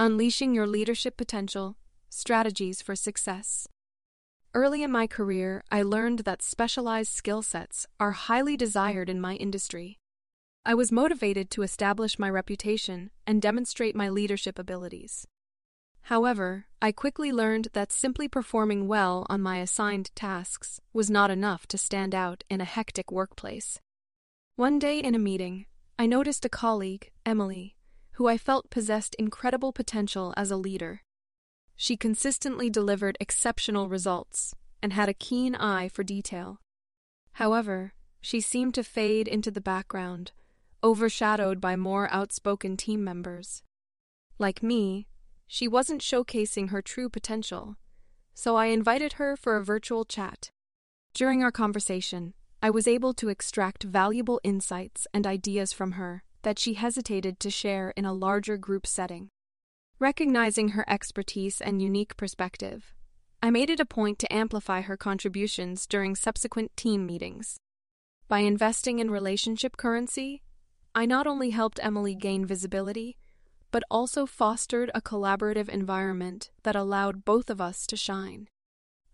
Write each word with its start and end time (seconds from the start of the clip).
Unleashing 0.00 0.54
Your 0.54 0.68
Leadership 0.68 1.16
Potential 1.16 1.76
Strategies 2.08 2.80
for 2.80 2.94
Success. 2.94 3.66
Early 4.54 4.84
in 4.84 4.92
my 4.92 5.08
career, 5.08 5.64
I 5.72 5.82
learned 5.82 6.20
that 6.20 6.40
specialized 6.40 7.12
skill 7.12 7.42
sets 7.42 7.84
are 7.98 8.12
highly 8.12 8.56
desired 8.56 9.10
in 9.10 9.20
my 9.20 9.34
industry. 9.34 9.98
I 10.64 10.72
was 10.74 10.92
motivated 10.92 11.50
to 11.50 11.62
establish 11.62 12.16
my 12.16 12.30
reputation 12.30 13.10
and 13.26 13.42
demonstrate 13.42 13.96
my 13.96 14.08
leadership 14.08 14.56
abilities. 14.56 15.26
However, 16.02 16.66
I 16.80 16.92
quickly 16.92 17.32
learned 17.32 17.70
that 17.72 17.90
simply 17.90 18.28
performing 18.28 18.86
well 18.86 19.26
on 19.28 19.40
my 19.40 19.58
assigned 19.58 20.14
tasks 20.14 20.80
was 20.92 21.10
not 21.10 21.32
enough 21.32 21.66
to 21.66 21.76
stand 21.76 22.14
out 22.14 22.44
in 22.48 22.60
a 22.60 22.64
hectic 22.76 23.10
workplace. 23.10 23.80
One 24.54 24.78
day 24.78 25.00
in 25.00 25.16
a 25.16 25.18
meeting, 25.18 25.66
I 25.98 26.06
noticed 26.06 26.44
a 26.44 26.48
colleague, 26.48 27.10
Emily, 27.26 27.74
who 28.18 28.26
I 28.26 28.36
felt 28.36 28.68
possessed 28.68 29.14
incredible 29.14 29.72
potential 29.72 30.34
as 30.36 30.50
a 30.50 30.56
leader. 30.56 31.02
She 31.76 31.96
consistently 31.96 32.68
delivered 32.68 33.16
exceptional 33.20 33.88
results 33.88 34.56
and 34.82 34.92
had 34.92 35.08
a 35.08 35.14
keen 35.14 35.54
eye 35.54 35.88
for 35.88 36.02
detail. 36.02 36.60
However, 37.34 37.92
she 38.20 38.40
seemed 38.40 38.74
to 38.74 38.82
fade 38.82 39.28
into 39.28 39.52
the 39.52 39.60
background, 39.60 40.32
overshadowed 40.82 41.60
by 41.60 41.76
more 41.76 42.12
outspoken 42.12 42.76
team 42.76 43.04
members. 43.04 43.62
Like 44.36 44.64
me, 44.64 45.06
she 45.46 45.68
wasn't 45.68 46.02
showcasing 46.02 46.70
her 46.70 46.82
true 46.82 47.08
potential, 47.08 47.76
so 48.34 48.56
I 48.56 48.66
invited 48.66 49.12
her 49.12 49.36
for 49.36 49.56
a 49.56 49.64
virtual 49.64 50.04
chat. 50.04 50.50
During 51.14 51.44
our 51.44 51.52
conversation, 51.52 52.34
I 52.60 52.70
was 52.70 52.88
able 52.88 53.14
to 53.14 53.28
extract 53.28 53.84
valuable 53.84 54.40
insights 54.42 55.06
and 55.14 55.24
ideas 55.24 55.72
from 55.72 55.92
her 55.92 56.24
that 56.42 56.58
she 56.58 56.74
hesitated 56.74 57.40
to 57.40 57.50
share 57.50 57.90
in 57.96 58.04
a 58.04 58.12
larger 58.12 58.56
group 58.56 58.86
setting. 58.86 59.28
Recognizing 59.98 60.70
her 60.70 60.84
expertise 60.88 61.60
and 61.60 61.82
unique 61.82 62.16
perspective, 62.16 62.94
I 63.42 63.50
made 63.50 63.70
it 63.70 63.80
a 63.80 63.86
point 63.86 64.18
to 64.20 64.32
amplify 64.32 64.82
her 64.82 64.96
contributions 64.96 65.86
during 65.86 66.14
subsequent 66.14 66.76
team 66.76 67.06
meetings. 67.06 67.58
By 68.28 68.40
investing 68.40 68.98
in 68.98 69.10
relationship 69.10 69.76
currency, 69.76 70.42
I 70.94 71.06
not 71.06 71.26
only 71.26 71.50
helped 71.50 71.80
Emily 71.82 72.14
gain 72.14 72.44
visibility, 72.44 73.16
but 73.70 73.84
also 73.90 74.26
fostered 74.26 74.90
a 74.94 75.02
collaborative 75.02 75.68
environment 75.68 76.50
that 76.62 76.76
allowed 76.76 77.24
both 77.24 77.50
of 77.50 77.60
us 77.60 77.86
to 77.86 77.96
shine. 77.96 78.48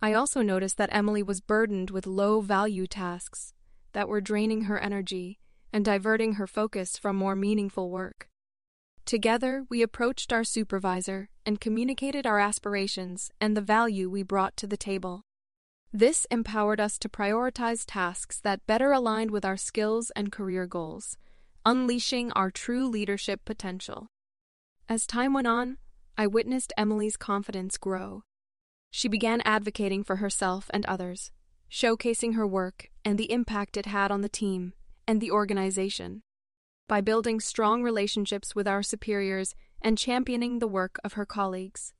I 0.00 0.12
also 0.14 0.42
noticed 0.42 0.76
that 0.78 0.92
Emily 0.92 1.22
was 1.22 1.40
burdened 1.40 1.90
with 1.90 2.06
low 2.06 2.40
value 2.40 2.86
tasks 2.86 3.52
that 3.92 4.08
were 4.08 4.20
draining 4.20 4.62
her 4.62 4.78
energy 4.78 5.38
and 5.74 5.84
diverting 5.84 6.34
her 6.34 6.46
focus 6.46 6.96
from 6.96 7.16
more 7.16 7.34
meaningful 7.34 7.90
work. 7.90 8.28
Together, 9.04 9.64
we 9.68 9.82
approached 9.82 10.32
our 10.32 10.44
supervisor 10.44 11.28
and 11.44 11.60
communicated 11.60 12.24
our 12.28 12.38
aspirations 12.38 13.32
and 13.40 13.56
the 13.56 13.60
value 13.60 14.08
we 14.08 14.22
brought 14.22 14.56
to 14.56 14.68
the 14.68 14.76
table. 14.76 15.22
This 15.92 16.28
empowered 16.30 16.78
us 16.80 16.96
to 16.98 17.08
prioritize 17.08 17.82
tasks 17.84 18.38
that 18.38 18.64
better 18.68 18.92
aligned 18.92 19.32
with 19.32 19.44
our 19.44 19.56
skills 19.56 20.12
and 20.14 20.30
career 20.30 20.68
goals, 20.68 21.18
unleashing 21.66 22.30
our 22.32 22.52
true 22.52 22.86
leadership 22.86 23.44
potential. 23.44 24.06
As 24.88 25.08
time 25.08 25.32
went 25.32 25.48
on, 25.48 25.78
I 26.16 26.28
witnessed 26.28 26.72
Emily's 26.76 27.16
confidence 27.16 27.78
grow. 27.78 28.22
She 28.92 29.08
began 29.08 29.40
advocating 29.40 30.04
for 30.04 30.16
herself 30.16 30.70
and 30.72 30.86
others, 30.86 31.32
showcasing 31.68 32.36
her 32.36 32.46
work 32.46 32.90
and 33.04 33.18
the 33.18 33.32
impact 33.32 33.76
it 33.76 33.86
had 33.86 34.12
on 34.12 34.20
the 34.20 34.28
team 34.28 34.72
and 35.06 35.20
the 35.20 35.30
organization. 35.30 36.22
By 36.88 37.00
building 37.00 37.40
strong 37.40 37.82
relationships 37.82 38.54
with 38.54 38.68
our 38.68 38.82
superiors 38.82 39.54
and 39.80 39.96
championing 39.96 40.58
the 40.58 40.68
work 40.68 40.98
of 41.02 41.14
her 41.14 41.24
colleagues, 41.24 41.92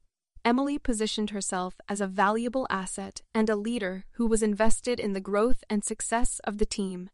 Emily 0.44 0.78
positioned 0.78 1.30
herself 1.30 1.80
as 1.88 2.02
a 2.02 2.06
valuable 2.06 2.66
asset 2.68 3.22
and 3.34 3.48
a 3.48 3.56
leader 3.56 4.04
who 4.12 4.26
was 4.26 4.42
invested 4.42 5.00
in 5.00 5.14
the 5.14 5.20
growth 5.20 5.64
and 5.70 5.82
success 5.82 6.38
of 6.44 6.58
the 6.58 6.66
team. 6.66 7.08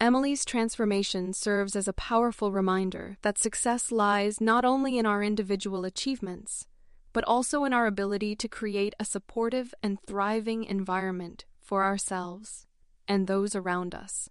Emily's 0.00 0.44
transformation 0.44 1.32
serves 1.32 1.76
as 1.76 1.86
a 1.86 1.92
powerful 1.92 2.50
reminder 2.50 3.18
that 3.22 3.38
success 3.38 3.92
lies 3.92 4.40
not 4.40 4.64
only 4.64 4.98
in 4.98 5.06
our 5.06 5.22
individual 5.22 5.84
achievements, 5.84 6.66
but 7.12 7.22
also 7.24 7.64
in 7.64 7.72
our 7.72 7.86
ability 7.86 8.34
to 8.34 8.48
create 8.48 8.94
a 8.98 9.04
supportive 9.04 9.74
and 9.82 9.98
thriving 10.06 10.64
environment 10.64 11.44
for 11.60 11.84
ourselves 11.84 12.66
and 13.06 13.26
those 13.26 13.54
around 13.54 13.94
us. 13.94 14.28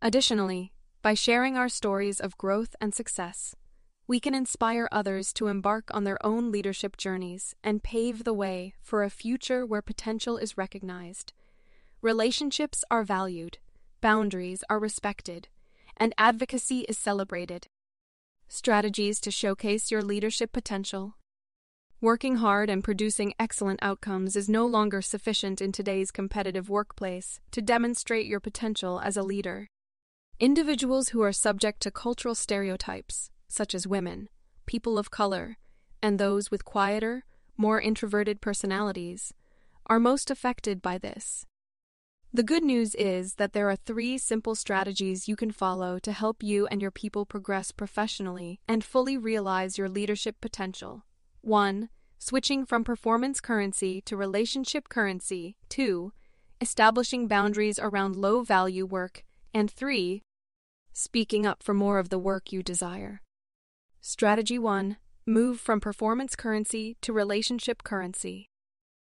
Additionally, 0.00 0.72
by 1.02 1.12
sharing 1.12 1.56
our 1.56 1.68
stories 1.68 2.20
of 2.20 2.38
growth 2.38 2.76
and 2.80 2.94
success, 2.94 3.56
we 4.06 4.20
can 4.20 4.32
inspire 4.32 4.88
others 4.92 5.32
to 5.32 5.48
embark 5.48 5.90
on 5.92 6.04
their 6.04 6.24
own 6.24 6.52
leadership 6.52 6.96
journeys 6.96 7.54
and 7.64 7.82
pave 7.82 8.22
the 8.22 8.32
way 8.32 8.74
for 8.80 9.02
a 9.02 9.10
future 9.10 9.66
where 9.66 9.82
potential 9.82 10.36
is 10.36 10.56
recognized. 10.56 11.32
Relationships 12.00 12.84
are 12.90 13.02
valued, 13.02 13.58
boundaries 14.00 14.62
are 14.70 14.78
respected, 14.78 15.48
and 15.96 16.14
advocacy 16.16 16.86
is 16.88 16.96
celebrated. 16.96 17.66
Strategies 18.46 19.20
to 19.20 19.32
showcase 19.32 19.90
your 19.90 20.02
leadership 20.02 20.52
potential. 20.52 21.16
Working 22.00 22.36
hard 22.36 22.70
and 22.70 22.84
producing 22.84 23.34
excellent 23.40 23.80
outcomes 23.82 24.36
is 24.36 24.48
no 24.48 24.64
longer 24.64 25.02
sufficient 25.02 25.60
in 25.60 25.72
today's 25.72 26.12
competitive 26.12 26.70
workplace 26.70 27.40
to 27.50 27.60
demonstrate 27.60 28.26
your 28.26 28.40
potential 28.40 29.00
as 29.00 29.16
a 29.16 29.24
leader. 29.24 29.66
Individuals 30.40 31.08
who 31.08 31.20
are 31.20 31.32
subject 31.32 31.80
to 31.80 31.90
cultural 31.90 32.32
stereotypes, 32.32 33.32
such 33.48 33.74
as 33.74 33.88
women, 33.88 34.28
people 34.66 34.96
of 34.96 35.10
color, 35.10 35.58
and 36.00 36.16
those 36.16 36.48
with 36.48 36.64
quieter, 36.64 37.24
more 37.56 37.80
introverted 37.80 38.40
personalities, 38.40 39.34
are 39.86 39.98
most 39.98 40.30
affected 40.30 40.80
by 40.80 40.96
this. 40.96 41.44
The 42.32 42.44
good 42.44 42.62
news 42.62 42.94
is 42.94 43.34
that 43.34 43.52
there 43.52 43.68
are 43.68 43.74
three 43.74 44.16
simple 44.16 44.54
strategies 44.54 45.26
you 45.26 45.34
can 45.34 45.50
follow 45.50 45.98
to 45.98 46.12
help 46.12 46.40
you 46.40 46.68
and 46.68 46.80
your 46.80 46.92
people 46.92 47.26
progress 47.26 47.72
professionally 47.72 48.60
and 48.68 48.84
fully 48.84 49.18
realize 49.18 49.76
your 49.76 49.88
leadership 49.88 50.40
potential. 50.40 51.02
1. 51.40 51.88
Switching 52.20 52.64
from 52.64 52.84
performance 52.84 53.40
currency 53.40 54.00
to 54.02 54.16
relationship 54.16 54.88
currency. 54.88 55.56
2. 55.70 56.12
Establishing 56.60 57.26
boundaries 57.26 57.80
around 57.80 58.14
low 58.14 58.42
value 58.44 58.86
work. 58.86 59.24
And 59.54 59.68
3 59.68 60.22
speaking 60.98 61.46
up 61.46 61.62
for 61.62 61.74
more 61.74 62.00
of 62.00 62.08
the 62.08 62.18
work 62.18 62.52
you 62.52 62.60
desire. 62.60 63.22
Strategy 64.00 64.58
1 64.58 64.96
Move 65.26 65.60
from 65.60 65.78
performance 65.78 66.34
currency 66.34 66.96
to 67.02 67.12
relationship 67.12 67.84
currency. 67.84 68.48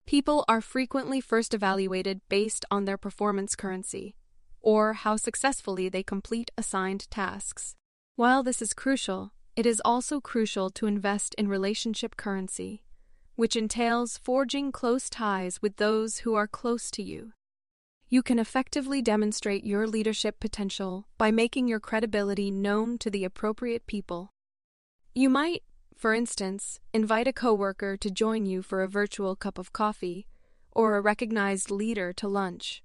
People 0.06 0.46
are 0.48 0.62
frequently 0.62 1.20
first 1.20 1.54
evaluated 1.54 2.22
based 2.30 2.64
on 2.72 2.86
their 2.86 2.98
performance 2.98 3.54
currency, 3.54 4.16
or 4.62 4.94
how 4.94 5.18
successfully 5.18 5.90
they 5.90 6.04
complete 6.04 6.52
assigned 6.58 7.12
tasks. 7.12 7.76
While 8.16 8.44
this 8.44 8.62
is 8.62 8.74
crucial, 8.74 9.34
it 9.58 9.66
is 9.66 9.82
also 9.84 10.22
crucial 10.22 10.70
to 10.70 10.88
invest 10.88 11.36
in 11.38 11.50
relationship 11.50 12.16
currency, 12.16 12.84
which 13.36 13.58
entails 13.58 14.18
forging 14.24 14.72
close 14.72 15.10
ties 15.10 15.62
with 15.62 15.76
those 15.76 16.20
who 16.20 16.34
are 16.34 16.48
close 16.48 16.90
to 16.92 17.04
you 17.04 17.34
you 18.14 18.22
can 18.22 18.38
effectively 18.38 19.02
demonstrate 19.02 19.66
your 19.66 19.88
leadership 19.88 20.40
potential 20.40 21.08
by 21.18 21.32
making 21.32 21.68
your 21.68 21.80
credibility 21.80 22.52
known 22.52 22.96
to 22.96 23.10
the 23.10 23.24
appropriate 23.24 23.88
people. 23.88 24.30
You 25.16 25.32
might, 25.32 25.64
for 25.98 26.14
instance, 26.14 26.80
invite 26.94 27.28
a 27.28 27.34
coworker 27.34 27.98
to 27.98 28.12
join 28.12 28.46
you 28.46 28.62
for 28.62 28.84
a 28.84 28.88
virtual 28.88 29.36
cup 29.36 29.58
of 29.58 29.74
coffee 29.74 30.28
or 30.72 30.96
a 30.96 31.02
recognized 31.02 31.72
leader 31.72 32.14
to 32.14 32.28
lunch. 32.28 32.84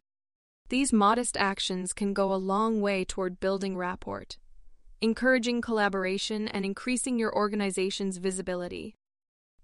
These 0.71 0.95
modest 0.95 1.37
actions 1.37 1.93
can 1.93 2.15
go 2.15 2.33
a 2.33 2.45
long 2.55 2.81
way 2.81 3.05
toward 3.05 3.39
building 3.39 3.77
rapport. 3.77 4.25
encouraging 5.03 5.61
collaboration 5.61 6.49
and 6.49 6.65
increasing 6.65 7.19
your 7.19 7.37
organization's 7.37 8.17
visibility. 8.17 8.97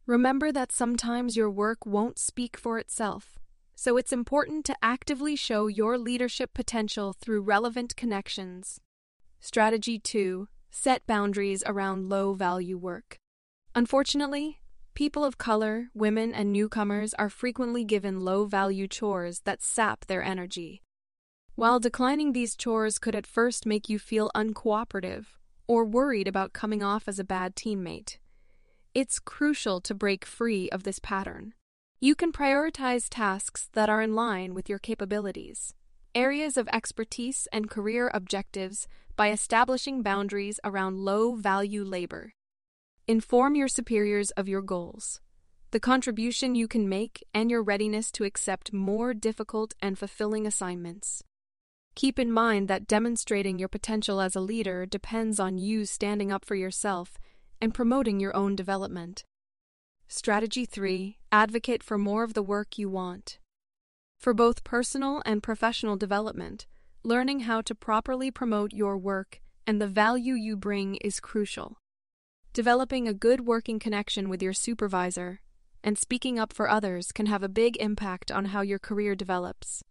Remember 0.05 0.53
that 0.53 0.73
sometimes 0.73 1.39
your 1.39 1.51
work 1.51 1.87
won't 1.87 2.19
speak 2.19 2.59
for 2.59 2.79
itself, 2.79 3.39
so 3.75 3.97
it's 3.97 4.13
important 4.13 4.65
to 4.65 4.77
actively 4.83 5.37
show 5.37 5.67
your 5.67 5.99
leadership 5.99 6.55
potential 6.55 7.13
through 7.13 7.43
relevant 7.43 7.97
connections. 7.97 8.81
Strategy 9.41 9.99
2 9.99 10.49
Set 10.71 11.07
boundaries 11.07 11.63
around 11.67 12.09
low 12.09 12.35
value 12.35 12.77
work. 12.77 13.19
Unfortunately, 13.77 14.61
people 14.95 15.25
of 15.25 15.39
color, 15.39 15.89
women, 15.95 16.35
and 16.35 16.53
newcomers 16.53 17.15
are 17.15 17.29
frequently 17.29 17.85
given 17.85 18.21
low 18.21 18.45
value 18.45 18.89
chores 18.89 19.41
that 19.45 19.63
sap 19.63 20.07
their 20.07 20.23
energy. 20.23 20.83
While 21.55 21.79
declining 21.79 22.33
these 22.33 22.57
chores 22.57 22.99
could 22.99 23.15
at 23.15 23.27
first 23.27 23.67
make 23.67 23.89
you 23.89 24.01
feel 24.01 24.33
uncooperative 24.35 25.27
or 25.69 25.85
worried 25.85 26.27
about 26.27 26.53
coming 26.53 26.83
off 26.83 27.07
as 27.07 27.21
a 27.21 27.25
bad 27.25 27.55
teammate, 27.55 28.19
it's 28.95 29.21
crucial 29.21 29.81
to 29.83 29.95
break 29.95 30.25
free 30.25 30.69
of 30.71 30.83
this 30.83 30.99
pattern. 30.99 31.55
You 32.05 32.15
can 32.15 32.33
prioritize 32.33 33.07
tasks 33.09 33.71
that 33.73 33.89
are 33.89 34.03
in 34.03 34.15
line 34.15 34.53
with 34.53 34.69
your 34.69 34.79
capabilities, 34.79 35.73
areas 36.15 36.59
of 36.59 36.69
expertise, 36.71 37.49
and 37.51 37.71
career 37.71 38.11
objectives 38.13 38.87
by 39.17 39.31
establishing 39.31 40.03
boundaries 40.03 40.61
around 40.65 40.99
low 40.99 41.35
value 41.35 41.83
labor. 41.83 42.35
Inform 43.09 43.55
your 43.55 43.69
superiors 43.69 44.33
of 44.33 44.51
your 44.51 44.61
goals, 44.61 45.23
the 45.71 45.81
contribution 45.81 46.55
you 46.55 46.69
can 46.69 46.91
make, 46.91 47.25
and 47.33 47.51
your 47.51 47.63
readiness 47.63 48.13
to 48.13 48.25
accept 48.25 48.71
more 48.71 49.15
difficult 49.15 49.73
and 49.81 49.99
fulfilling 49.99 50.47
assignments. 50.47 51.23
Keep 51.95 52.19
in 52.19 52.31
mind 52.31 52.69
that 52.69 52.87
demonstrating 52.87 53.59
your 53.59 53.71
potential 53.71 54.21
as 54.21 54.37
a 54.37 54.41
leader 54.41 54.85
depends 54.85 55.41
on 55.41 55.57
you 55.57 55.87
standing 55.87 56.31
up 56.31 56.45
for 56.45 56.55
yourself 56.55 57.17
and 57.63 57.73
promoting 57.73 58.21
your 58.21 58.37
own 58.37 58.55
development. 58.55 59.25
Strategy 60.17 60.65
3 60.65 61.19
Advocate 61.33 61.83
for 61.83 61.99
more 61.99 62.23
of 62.23 62.35
the 62.35 62.43
work 62.43 62.79
you 62.79 62.89
want. 62.89 63.41
For 64.21 64.33
both 64.33 64.63
personal 64.63 65.21
and 65.27 65.43
professional 65.43 65.97
development, 65.97 66.69
learning 67.03 67.41
how 67.41 67.63
to 67.63 67.75
properly 67.75 68.31
promote 68.31 68.73
your 68.73 68.97
work 68.97 69.41
and 69.67 69.81
the 69.81 69.89
value 69.89 70.35
you 70.35 70.57
bring 70.57 70.95
is 71.03 71.19
crucial. 71.19 71.79
Developing 72.53 73.09
a 73.09 73.13
good 73.13 73.41
working 73.41 73.81
connection 73.81 74.29
with 74.29 74.41
your 74.41 74.53
supervisor 74.53 75.41
and 75.83 75.99
speaking 75.99 76.39
up 76.39 76.53
for 76.53 76.71
others 76.71 77.11
can 77.11 77.27
have 77.27 77.43
a 77.43 77.49
big 77.49 77.77
impact 77.79 78.31
on 78.31 78.45
how 78.45 78.61
your 78.61 78.79
career 78.79 79.17
develops. 79.17 79.83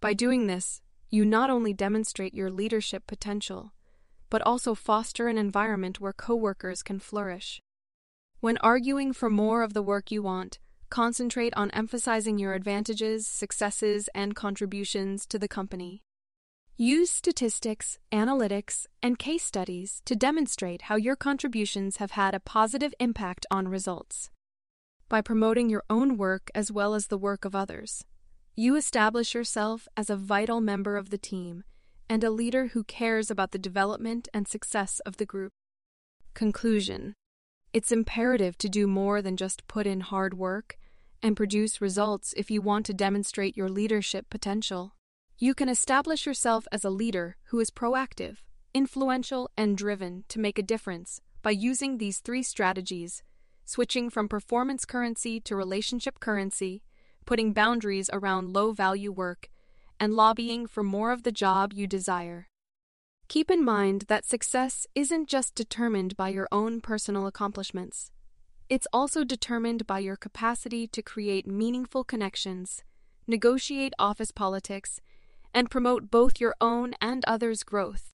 By 0.00 0.14
doing 0.14 0.46
this, 0.46 0.80
you 1.10 1.26
not 1.26 1.50
only 1.50 1.74
demonstrate 1.74 2.32
your 2.32 2.50
leadership 2.50 3.06
potential, 3.06 3.74
but 4.30 4.40
also 4.40 4.74
foster 4.74 5.28
an 5.28 5.36
environment 5.36 6.00
where 6.00 6.14
coworkers 6.14 6.82
can 6.82 6.98
flourish. 6.98 7.60
When 8.42 8.58
arguing 8.58 9.12
for 9.12 9.30
more 9.30 9.62
of 9.62 9.72
the 9.72 9.84
work 9.84 10.10
you 10.10 10.20
want, 10.20 10.58
concentrate 10.90 11.54
on 11.56 11.70
emphasizing 11.70 12.40
your 12.40 12.54
advantages, 12.54 13.24
successes, 13.24 14.08
and 14.16 14.34
contributions 14.34 15.26
to 15.26 15.38
the 15.38 15.46
company. 15.46 16.02
Use 16.76 17.08
statistics, 17.08 18.00
analytics, 18.10 18.86
and 19.00 19.16
case 19.16 19.44
studies 19.44 20.02
to 20.06 20.16
demonstrate 20.16 20.82
how 20.82 20.96
your 20.96 21.14
contributions 21.14 21.98
have 21.98 22.10
had 22.10 22.34
a 22.34 22.40
positive 22.40 22.92
impact 22.98 23.46
on 23.48 23.68
results. 23.68 24.28
By 25.08 25.20
promoting 25.20 25.70
your 25.70 25.84
own 25.88 26.16
work 26.16 26.50
as 26.52 26.72
well 26.72 26.94
as 26.94 27.06
the 27.06 27.18
work 27.18 27.44
of 27.44 27.54
others, 27.54 28.04
you 28.56 28.74
establish 28.74 29.36
yourself 29.36 29.86
as 29.96 30.10
a 30.10 30.16
vital 30.16 30.60
member 30.60 30.96
of 30.96 31.10
the 31.10 31.16
team 31.16 31.62
and 32.08 32.24
a 32.24 32.30
leader 32.30 32.66
who 32.74 32.82
cares 32.82 33.30
about 33.30 33.52
the 33.52 33.66
development 33.70 34.26
and 34.34 34.48
success 34.48 34.98
of 35.06 35.18
the 35.18 35.26
group. 35.26 35.52
Conclusion 36.34 37.14
It's 37.72 37.92
imperative 37.92 38.58
to 38.58 38.68
do 38.68 38.86
more 38.86 39.22
than 39.22 39.36
just 39.36 39.66
put 39.66 39.86
in 39.86 40.00
hard 40.00 40.34
work 40.34 40.78
and 41.22 41.36
produce 41.36 41.80
results 41.80 42.34
if 42.36 42.50
you 42.50 42.60
want 42.60 42.86
to 42.86 42.94
demonstrate 42.94 43.56
your 43.56 43.68
leadership 43.68 44.28
potential. 44.28 44.94
You 45.38 45.54
can 45.54 45.68
establish 45.68 46.26
yourself 46.26 46.66
as 46.70 46.84
a 46.84 46.90
leader 46.90 47.36
who 47.44 47.60
is 47.60 47.70
proactive, 47.70 48.38
influential, 48.74 49.50
and 49.56 49.76
driven 49.76 50.24
to 50.28 50.38
make 50.38 50.58
a 50.58 50.62
difference 50.62 51.20
by 51.42 51.50
using 51.50 51.98
these 51.98 52.18
three 52.18 52.42
strategies 52.42 53.22
switching 53.64 54.10
from 54.10 54.28
performance 54.28 54.84
currency 54.84 55.40
to 55.40 55.56
relationship 55.56 56.20
currency 56.20 56.82
putting 57.24 57.52
boundaries 57.52 58.10
around 58.12 58.52
low 58.52 58.72
value 58.72 59.12
work, 59.12 59.48
and 60.00 60.14
lobbying 60.14 60.66
for 60.66 60.82
more 60.82 61.12
of 61.12 61.22
the 61.22 61.32
job 61.32 61.72
you 61.72 61.86
desire. 61.86 62.48
Keep 63.32 63.50
in 63.50 63.64
mind 63.64 64.02
that 64.08 64.26
success 64.26 64.86
isn't 64.94 65.26
just 65.26 65.54
determined 65.54 66.18
by 66.18 66.28
your 66.28 66.46
own 66.52 66.82
personal 66.82 67.26
accomplishments. 67.26 68.10
It's 68.68 68.86
also 68.92 69.24
determined 69.24 69.86
by 69.86 70.00
your 70.00 70.16
capacity 70.16 70.86
to 70.88 71.00
create 71.00 71.46
meaningful 71.46 72.04
connections, 72.04 72.84
negotiate 73.26 73.94
office 73.98 74.32
politics, 74.32 75.00
and 75.54 75.70
promote 75.70 76.10
both 76.10 76.42
your 76.42 76.54
own 76.60 76.92
and 77.00 77.24
others' 77.24 77.62
growth. 77.62 78.10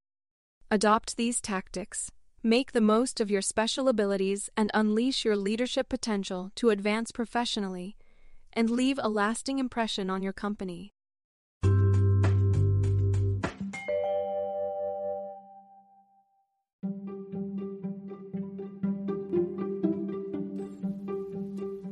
Adopt 0.70 1.16
these 1.16 1.40
tactics, 1.40 2.12
make 2.44 2.70
the 2.70 2.80
most 2.80 3.20
of 3.20 3.28
your 3.28 3.42
special 3.42 3.88
abilities, 3.88 4.48
and 4.56 4.70
unleash 4.72 5.24
your 5.24 5.36
leadership 5.36 5.88
potential 5.88 6.52
to 6.54 6.70
advance 6.70 7.10
professionally 7.10 7.96
and 8.52 8.70
leave 8.70 9.00
a 9.02 9.08
lasting 9.08 9.58
impression 9.58 10.10
on 10.10 10.22
your 10.22 10.32
company. 10.32 10.92